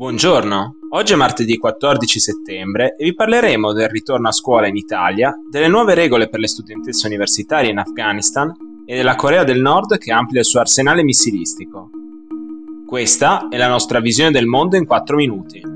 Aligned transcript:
Buongiorno, 0.00 0.76
oggi 0.92 1.12
è 1.12 1.16
martedì 1.16 1.58
14 1.58 2.20
settembre 2.20 2.96
e 2.96 3.04
vi 3.04 3.14
parleremo 3.14 3.74
del 3.74 3.90
ritorno 3.90 4.28
a 4.28 4.32
scuola 4.32 4.66
in 4.66 4.76
Italia, 4.76 5.38
delle 5.46 5.68
nuove 5.68 5.92
regole 5.92 6.30
per 6.30 6.40
le 6.40 6.48
studentesse 6.48 7.06
universitarie 7.06 7.70
in 7.70 7.76
Afghanistan 7.76 8.50
e 8.86 8.96
della 8.96 9.14
Corea 9.14 9.44
del 9.44 9.60
Nord 9.60 9.98
che 9.98 10.10
amplia 10.10 10.40
il 10.40 10.46
suo 10.46 10.60
arsenale 10.60 11.02
missilistico. 11.02 11.90
Questa 12.86 13.48
è 13.50 13.58
la 13.58 13.68
nostra 13.68 14.00
visione 14.00 14.30
del 14.30 14.46
mondo 14.46 14.76
in 14.76 14.86
4 14.86 15.16
minuti. 15.16 15.69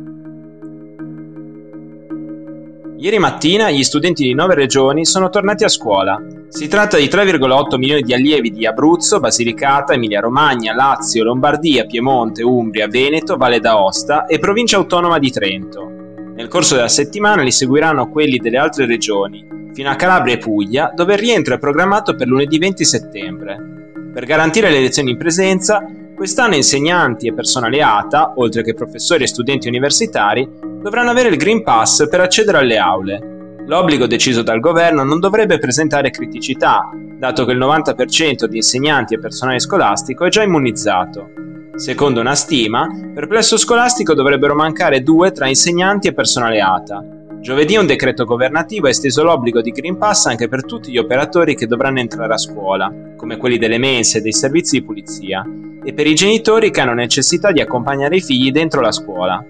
Ieri 3.04 3.18
mattina 3.18 3.70
gli 3.70 3.82
studenti 3.82 4.24
di 4.24 4.32
nove 4.32 4.54
regioni 4.54 5.04
sono 5.04 5.28
tornati 5.28 5.62
a 5.62 5.68
scuola. 5.68 6.18
Si 6.48 6.68
tratta 6.68 6.96
di 6.96 7.04
3,8 7.04 7.76
milioni 7.76 8.00
di 8.00 8.14
allievi 8.14 8.50
di 8.50 8.64
Abruzzo, 8.64 9.20
Basilicata, 9.20 9.92
Emilia-Romagna, 9.92 10.72
Lazio, 10.72 11.22
Lombardia, 11.22 11.84
Piemonte, 11.84 12.42
Umbria, 12.42 12.88
Veneto, 12.88 13.36
Valle 13.36 13.60
d'Aosta 13.60 14.24
e 14.24 14.38
Provincia 14.38 14.78
Autonoma 14.78 15.18
di 15.18 15.30
Trento. 15.30 15.86
Nel 16.34 16.48
corso 16.48 16.76
della 16.76 16.88
settimana 16.88 17.42
li 17.42 17.50
seguiranno 17.50 18.08
quelli 18.08 18.38
delle 18.38 18.56
altre 18.56 18.86
regioni, 18.86 19.46
fino 19.74 19.90
a 19.90 19.96
Calabria 19.96 20.36
e 20.36 20.38
Puglia, 20.38 20.90
dove 20.96 21.12
il 21.12 21.18
rientro 21.18 21.56
è 21.56 21.58
programmato 21.58 22.14
per 22.14 22.26
lunedì 22.26 22.56
20 22.56 22.84
settembre. 22.86 23.92
Per 24.14 24.24
garantire 24.24 24.70
le 24.70 24.80
lezioni 24.80 25.10
in 25.10 25.18
presenza, 25.18 25.84
quest'anno 26.16 26.54
insegnanti 26.54 27.28
e 27.28 27.34
personale 27.34 27.82
ATA, 27.82 28.32
oltre 28.36 28.62
che 28.62 28.72
professori 28.72 29.24
e 29.24 29.26
studenti 29.26 29.68
universitari, 29.68 30.48
dovranno 30.84 31.08
avere 31.08 31.30
il 31.30 31.38
Green 31.38 31.62
Pass 31.62 32.06
per 32.10 32.20
accedere 32.20 32.58
alle 32.58 32.76
aule. 32.76 33.56
L'obbligo 33.66 34.06
deciso 34.06 34.42
dal 34.42 34.60
governo 34.60 35.02
non 35.02 35.18
dovrebbe 35.18 35.58
presentare 35.58 36.10
criticità, 36.10 36.90
dato 37.18 37.46
che 37.46 37.52
il 37.52 37.58
90% 37.58 38.44
di 38.44 38.56
insegnanti 38.56 39.14
e 39.14 39.18
personale 39.18 39.60
scolastico 39.60 40.26
è 40.26 40.28
già 40.28 40.42
immunizzato. 40.42 41.30
Secondo 41.76 42.20
una 42.20 42.34
stima, 42.34 42.86
per 43.14 43.28
plesso 43.28 43.56
scolastico 43.56 44.12
dovrebbero 44.12 44.54
mancare 44.54 45.02
due 45.02 45.32
tra 45.32 45.48
insegnanti 45.48 46.08
e 46.08 46.12
personale 46.12 46.60
ATA. 46.60 47.02
Giovedì 47.40 47.76
un 47.76 47.86
decreto 47.86 48.26
governativo 48.26 48.86
ha 48.86 48.90
esteso 48.90 49.22
l'obbligo 49.22 49.62
di 49.62 49.70
Green 49.70 49.96
Pass 49.96 50.26
anche 50.26 50.48
per 50.48 50.66
tutti 50.66 50.92
gli 50.92 50.98
operatori 50.98 51.54
che 51.54 51.66
dovranno 51.66 52.00
entrare 52.00 52.34
a 52.34 52.38
scuola, 52.38 52.92
come 53.16 53.38
quelli 53.38 53.56
delle 53.56 53.78
mense 53.78 54.18
e 54.18 54.20
dei 54.20 54.34
servizi 54.34 54.80
di 54.80 54.84
pulizia, 54.84 55.42
e 55.82 55.94
per 55.94 56.06
i 56.06 56.14
genitori 56.14 56.70
che 56.70 56.82
hanno 56.82 56.92
necessità 56.92 57.52
di 57.52 57.62
accompagnare 57.62 58.16
i 58.16 58.22
figli 58.22 58.50
dentro 58.50 58.82
la 58.82 58.92
scuola. 58.92 59.42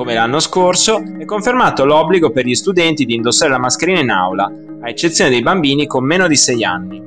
Come 0.00 0.14
l'anno 0.14 0.40
scorso, 0.40 1.02
è 1.18 1.26
confermato 1.26 1.84
l'obbligo 1.84 2.30
per 2.30 2.46
gli 2.46 2.54
studenti 2.54 3.04
di 3.04 3.14
indossare 3.14 3.50
la 3.50 3.58
mascherina 3.58 4.00
in 4.00 4.08
aula, 4.08 4.50
a 4.80 4.88
eccezione 4.88 5.28
dei 5.28 5.42
bambini 5.42 5.86
con 5.86 6.04
meno 6.04 6.26
di 6.26 6.36
6 6.36 6.64
anni. 6.64 7.02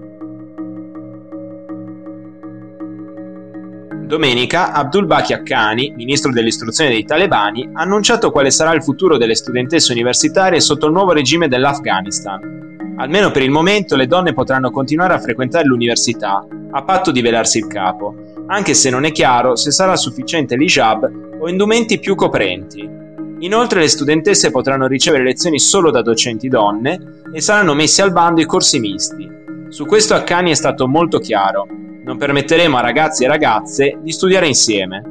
Domenica, 4.05 4.73
Abdul 4.73 5.07
Baki 5.07 5.33
Haqqani, 5.33 5.93
ministro 5.95 6.31
dell'istruzione 6.31 6.91
dei 6.91 7.03
talebani, 7.03 7.67
ha 7.73 7.81
annunciato 7.81 8.29
quale 8.29 8.51
sarà 8.51 8.73
il 8.75 8.83
futuro 8.83 9.17
delle 9.17 9.33
studentesse 9.33 9.91
universitarie 9.91 10.59
sotto 10.59 10.85
il 10.85 10.93
nuovo 10.93 11.13
regime 11.13 11.47
dell'Afghanistan. 11.47 12.93
Almeno 12.97 13.31
per 13.31 13.41
il 13.41 13.49
momento 13.49 13.95
le 13.95 14.05
donne 14.05 14.33
potranno 14.33 14.69
continuare 14.69 15.15
a 15.15 15.19
frequentare 15.19 15.65
l'università, 15.65 16.45
a 16.69 16.83
patto 16.83 17.09
di 17.09 17.21
velarsi 17.21 17.57
il 17.57 17.65
capo, 17.65 18.13
anche 18.45 18.75
se 18.75 18.91
non 18.91 19.03
è 19.03 19.11
chiaro 19.11 19.55
se 19.55 19.71
sarà 19.71 19.95
sufficiente 19.95 20.55
l'hijab 20.55 21.22
o 21.43 21.49
indumenti 21.49 21.99
più 21.99 22.15
coprenti. 22.15 22.89
Inoltre 23.39 23.81
le 23.81 23.89
studentesse 23.89 24.49
potranno 24.49 24.87
ricevere 24.87 25.25
lezioni 25.25 25.59
solo 25.59 25.91
da 25.91 26.01
docenti 26.01 26.47
donne 26.47 27.21
e 27.33 27.41
saranno 27.41 27.73
messi 27.73 28.01
al 28.01 28.13
bando 28.13 28.39
i 28.39 28.45
corsi 28.45 28.79
misti. 28.79 29.29
Su 29.67 29.85
questo 29.85 30.13
Accani 30.13 30.51
è 30.51 30.55
stato 30.55 30.87
molto 30.87 31.19
chiaro. 31.19 31.67
Non 32.05 32.17
permetteremo 32.17 32.77
a 32.77 32.81
ragazzi 32.81 33.25
e 33.25 33.27
ragazze 33.27 33.97
di 34.01 34.11
studiare 34.13 34.47
insieme. 34.47 35.01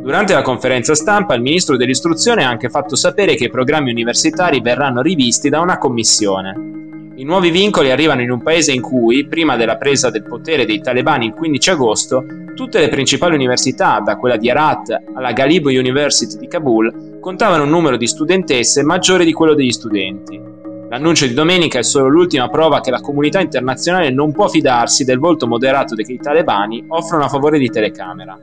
Durante 0.00 0.32
la 0.32 0.42
conferenza 0.42 0.94
stampa 0.94 1.34
il 1.34 1.42
ministro 1.42 1.76
dell'istruzione 1.76 2.44
ha 2.44 2.48
anche 2.48 2.68
fatto 2.68 2.94
sapere 2.94 3.34
che 3.34 3.46
i 3.46 3.50
programmi 3.50 3.90
universitari 3.90 4.60
verranno 4.60 5.02
rivisti 5.02 5.48
da 5.48 5.60
una 5.60 5.78
commissione. 5.78 6.79
I 7.20 7.24
nuovi 7.24 7.50
vincoli 7.50 7.90
arrivano 7.90 8.22
in 8.22 8.30
un 8.30 8.42
paese 8.42 8.72
in 8.72 8.80
cui, 8.80 9.26
prima 9.26 9.56
della 9.56 9.76
presa 9.76 10.08
del 10.08 10.22
potere 10.22 10.64
dei 10.64 10.80
talebani 10.80 11.26
il 11.26 11.34
15 11.34 11.70
agosto, 11.70 12.24
tutte 12.54 12.80
le 12.80 12.88
principali 12.88 13.34
università, 13.34 14.00
da 14.00 14.16
quella 14.16 14.38
di 14.38 14.48
Herat 14.48 15.02
alla 15.12 15.32
Ghalib 15.32 15.66
University 15.66 16.38
di 16.38 16.48
Kabul, 16.48 17.18
contavano 17.20 17.64
un 17.64 17.68
numero 17.68 17.98
di 17.98 18.06
studentesse 18.06 18.82
maggiore 18.82 19.26
di 19.26 19.34
quello 19.34 19.52
degli 19.52 19.70
studenti. 19.70 20.40
L'annuncio 20.88 21.26
di 21.26 21.34
domenica 21.34 21.78
è 21.78 21.82
solo 21.82 22.08
l'ultima 22.08 22.48
prova 22.48 22.80
che 22.80 22.90
la 22.90 23.02
comunità 23.02 23.38
internazionale 23.38 24.10
non 24.10 24.32
può 24.32 24.48
fidarsi 24.48 25.04
del 25.04 25.18
volto 25.18 25.46
moderato 25.46 25.94
che 25.96 26.12
i 26.12 26.18
talebani 26.18 26.86
offrono 26.88 27.24
a 27.24 27.28
favore 27.28 27.58
di 27.58 27.68
telecamera. 27.68 28.38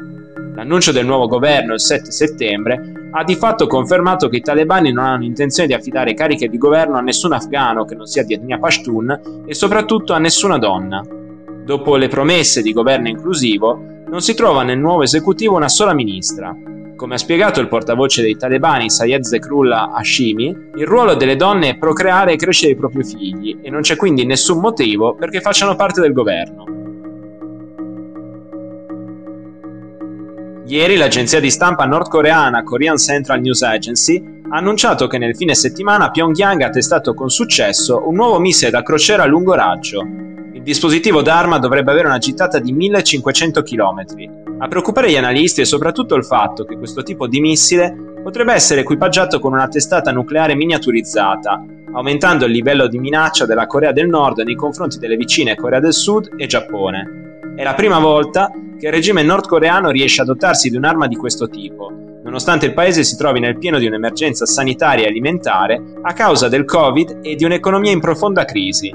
L'annuncio 0.53 0.91
del 0.91 1.07
nuovo 1.07 1.25
governo 1.25 1.73
il 1.73 1.81
7 1.81 2.11
settembre 2.11 2.96
ha 3.11 3.23
di 3.23 3.35
fatto 3.35 3.67
confermato 3.67 4.27
che 4.27 4.37
i 4.37 4.41
talebani 4.41 4.91
non 4.91 5.05
hanno 5.05 5.23
intenzione 5.23 5.67
di 5.67 5.73
affidare 5.73 6.13
cariche 6.13 6.49
di 6.49 6.57
governo 6.57 6.97
a 6.97 7.01
nessun 7.01 7.33
afgano 7.33 7.85
che 7.85 7.95
non 7.95 8.05
sia 8.05 8.23
di 8.23 8.33
etnia 8.33 8.59
Pashtun 8.59 9.43
e 9.45 9.53
soprattutto 9.53 10.13
a 10.13 10.19
nessuna 10.19 10.57
donna. 10.57 11.03
Dopo 11.63 11.95
le 11.95 12.07
promesse 12.07 12.61
di 12.61 12.73
governo 12.73 13.07
inclusivo, 13.07 13.95
non 14.07 14.21
si 14.21 14.33
trova 14.35 14.63
nel 14.63 14.79
nuovo 14.79 15.03
esecutivo 15.03 15.55
una 15.55 15.69
sola 15.69 15.93
ministra. 15.93 16.55
Come 16.95 17.13
ha 17.13 17.17
spiegato 17.17 17.59
il 17.59 17.67
portavoce 17.67 18.21
dei 18.21 18.37
talebani 18.37 18.89
Sayed 18.89 19.23
Zekrullah 19.23 19.91
Hashimi, 19.91 20.47
il 20.75 20.85
ruolo 20.85 21.13
delle 21.13 21.35
donne 21.35 21.69
è 21.69 21.77
procreare 21.77 22.33
e 22.33 22.37
crescere 22.37 22.71
i 22.71 22.77
propri 22.77 23.03
figli 23.03 23.59
e 23.61 23.69
non 23.69 23.81
c'è 23.81 23.95
quindi 23.95 24.25
nessun 24.25 24.59
motivo 24.59 25.13
perché 25.15 25.41
facciano 25.41 25.75
parte 25.75 26.01
del 26.01 26.13
governo. 26.13 26.76
Ieri 30.67 30.97
l'agenzia 30.97 31.39
di 31.39 31.49
stampa 31.49 31.85
nordcoreana 31.85 32.61
Korean 32.63 32.97
Central 32.97 33.39
News 33.39 33.61
Agency 33.61 34.21
ha 34.49 34.57
annunciato 34.57 35.07
che 35.07 35.17
nel 35.17 35.33
fine 35.33 35.55
settimana 35.55 36.11
Pyongyang 36.11 36.61
ha 36.61 36.69
testato 36.69 37.13
con 37.13 37.29
successo 37.29 38.05
un 38.05 38.15
nuovo 38.15 38.37
missile 38.37 38.69
da 38.69 38.83
crociera 38.83 39.23
a 39.23 39.27
lungo 39.27 39.53
raggio. 39.53 40.01
Il 40.51 40.61
dispositivo 40.63 41.21
d'arma 41.21 41.57
dovrebbe 41.57 41.91
avere 41.91 42.07
una 42.07 42.17
gittata 42.17 42.59
di 42.59 42.73
1500 42.73 43.63
km. 43.63 44.03
A 44.59 44.67
preoccupare 44.67 45.09
gli 45.09 45.15
analisti 45.15 45.61
è 45.61 45.65
soprattutto 45.65 46.15
il 46.15 46.25
fatto 46.25 46.65
che 46.65 46.75
questo 46.75 47.01
tipo 47.01 47.27
di 47.27 47.39
missile 47.39 47.95
potrebbe 48.21 48.51
essere 48.51 48.81
equipaggiato 48.81 49.39
con 49.39 49.53
una 49.53 49.69
testata 49.69 50.11
nucleare 50.11 50.53
miniaturizzata, 50.53 51.63
aumentando 51.93 52.43
il 52.43 52.51
livello 52.51 52.87
di 52.87 52.99
minaccia 52.99 53.45
della 53.45 53.67
Corea 53.67 53.93
del 53.93 54.09
Nord 54.09 54.39
nei 54.39 54.55
confronti 54.55 54.99
delle 54.99 55.15
vicine 55.15 55.55
Corea 55.55 55.79
del 55.79 55.93
Sud 55.93 56.33
e 56.35 56.45
Giappone. 56.45 57.51
È 57.55 57.63
la 57.63 57.73
prima 57.73 57.99
volta 57.99 58.51
che 58.77 58.87
il 58.87 58.91
regime 58.91 59.23
nordcoreano 59.23 59.89
riesce 59.89 60.21
a 60.21 60.25
dotarsi 60.25 60.69
di 60.69 60.77
un'arma 60.77 61.07
di 61.07 61.15
questo 61.15 61.49
tipo, 61.49 61.91
nonostante 62.23 62.65
il 62.65 62.73
paese 62.73 63.03
si 63.03 63.17
trovi 63.17 63.39
nel 63.39 63.57
pieno 63.57 63.79
di 63.79 63.87
un'emergenza 63.87 64.45
sanitaria 64.45 65.05
e 65.05 65.09
alimentare 65.09 65.81
a 66.01 66.13
causa 66.13 66.47
del 66.47 66.65
Covid 66.65 67.19
e 67.21 67.35
di 67.35 67.43
un'economia 67.43 67.91
in 67.91 67.99
profonda 67.99 68.45
crisi. 68.45 68.93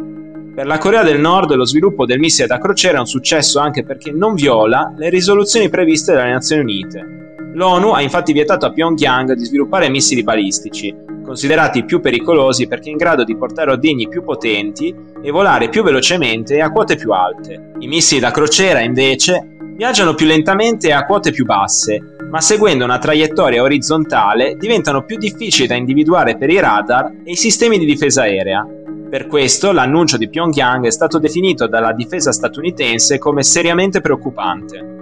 Per 0.54 0.66
la 0.66 0.78
Corea 0.78 1.02
del 1.02 1.18
Nord 1.18 1.52
lo 1.54 1.64
sviluppo 1.64 2.04
del 2.04 2.18
missile 2.18 2.46
da 2.46 2.58
crociera 2.58 2.98
è 2.98 3.00
un 3.00 3.06
successo 3.06 3.58
anche 3.58 3.84
perché 3.84 4.12
non 4.12 4.34
viola 4.34 4.92
le 4.96 5.08
risoluzioni 5.08 5.68
previste 5.70 6.12
dalle 6.12 6.32
Nazioni 6.32 6.62
Unite. 6.62 7.36
L'ONU 7.54 7.90
ha 7.90 8.02
infatti 8.02 8.32
vietato 8.32 8.66
a 8.66 8.70
Pyongyang 8.70 9.32
di 9.32 9.44
sviluppare 9.44 9.88
missili 9.88 10.22
balistici, 10.22 10.94
considerati 11.22 11.84
più 11.84 12.00
pericolosi 12.00 12.66
perché 12.66 12.90
in 12.90 12.96
grado 12.96 13.24
di 13.24 13.36
portare 13.36 13.70
ordigni 13.70 14.08
più 14.08 14.22
potenti 14.22 14.94
e 15.22 15.30
volare 15.30 15.68
più 15.68 15.82
velocemente 15.82 16.56
e 16.56 16.60
a 16.60 16.70
quote 16.70 16.96
più 16.96 17.12
alte. 17.12 17.72
I 17.78 17.86
missili 17.86 18.20
da 18.20 18.30
crociera, 18.30 18.80
invece, 18.80 19.56
viaggiano 19.74 20.14
più 20.14 20.26
lentamente 20.26 20.88
e 20.88 20.92
a 20.92 21.04
quote 21.04 21.30
più 21.32 21.44
basse, 21.44 22.16
ma 22.30 22.40
seguendo 22.40 22.84
una 22.84 22.98
traiettoria 22.98 23.62
orizzontale 23.62 24.56
diventano 24.56 25.04
più 25.04 25.16
difficili 25.16 25.66
da 25.66 25.74
individuare 25.74 26.36
per 26.36 26.50
i 26.50 26.60
radar 26.60 27.12
e 27.24 27.32
i 27.32 27.36
sistemi 27.36 27.78
di 27.78 27.84
difesa 27.84 28.22
aerea. 28.22 28.66
Per 29.10 29.26
questo 29.26 29.72
l'annuncio 29.72 30.16
di 30.16 30.28
Pyongyang 30.28 30.86
è 30.86 30.90
stato 30.90 31.18
definito 31.18 31.66
dalla 31.66 31.92
difesa 31.92 32.32
statunitense 32.32 33.18
come 33.18 33.42
seriamente 33.42 34.00
preoccupante. 34.00 35.00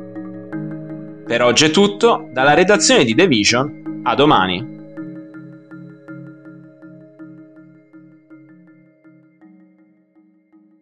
Per 1.25 1.43
oggi 1.43 1.67
è 1.67 1.71
tutto, 1.71 2.29
dalla 2.33 2.55
redazione 2.55 3.05
di 3.05 3.15
The 3.15 3.29
Vision, 3.29 4.01
a 4.03 4.15
domani. 4.17 4.70